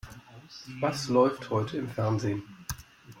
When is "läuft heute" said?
1.09-1.77